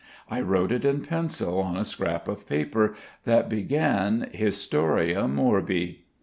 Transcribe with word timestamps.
I 0.31 0.41
wrote 0.41 0.71
it 0.71 0.83
in 0.83 1.01
pencil 1.01 1.59
on 1.59 1.77
a 1.77 1.85
scrap 1.85 2.27
of 2.27 2.49
paper 2.49 2.95
that 3.23 3.49
began 3.49 4.31
"Historia 4.33 5.27
Morbi." 5.27 6.05